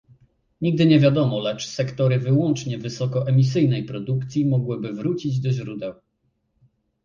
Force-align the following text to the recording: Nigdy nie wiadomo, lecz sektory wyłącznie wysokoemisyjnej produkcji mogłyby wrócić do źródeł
Nigdy 0.61 0.85
nie 0.85 0.99
wiadomo, 0.99 1.39
lecz 1.39 1.65
sektory 1.67 2.19
wyłącznie 2.19 2.77
wysokoemisyjnej 2.77 3.83
produkcji 3.83 4.45
mogłyby 4.45 4.93
wrócić 4.93 5.39
do 5.39 5.51
źródeł 5.51 5.93